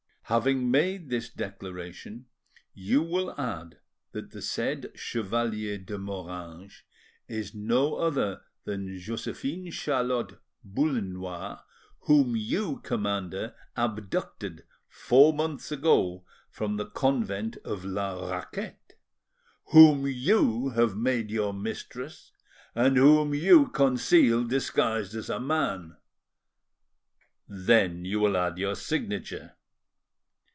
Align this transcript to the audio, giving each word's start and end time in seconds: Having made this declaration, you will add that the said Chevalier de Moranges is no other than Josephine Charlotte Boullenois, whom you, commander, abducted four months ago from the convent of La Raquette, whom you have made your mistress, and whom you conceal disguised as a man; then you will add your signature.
Having 0.25 0.71
made 0.71 1.09
this 1.09 1.27
declaration, 1.29 2.25
you 2.73 3.03
will 3.03 3.37
add 3.37 3.79
that 4.13 4.31
the 4.31 4.41
said 4.41 4.89
Chevalier 4.95 5.77
de 5.77 5.97
Moranges 5.97 6.83
is 7.27 7.53
no 7.53 7.95
other 7.95 8.39
than 8.63 8.97
Josephine 8.97 9.69
Charlotte 9.71 10.39
Boullenois, 10.65 11.59
whom 12.03 12.37
you, 12.37 12.79
commander, 12.81 13.53
abducted 13.75 14.63
four 14.87 15.33
months 15.33 15.69
ago 15.69 16.23
from 16.49 16.77
the 16.77 16.85
convent 16.89 17.57
of 17.65 17.83
La 17.83 18.13
Raquette, 18.31 18.93
whom 19.73 20.07
you 20.07 20.69
have 20.69 20.95
made 20.95 21.29
your 21.29 21.53
mistress, 21.53 22.31
and 22.73 22.95
whom 22.95 23.33
you 23.35 23.67
conceal 23.67 24.45
disguised 24.45 25.13
as 25.13 25.29
a 25.29 25.41
man; 25.41 25.97
then 27.49 28.05
you 28.05 28.21
will 28.21 28.37
add 28.37 28.57
your 28.57 28.75
signature. 28.77 29.57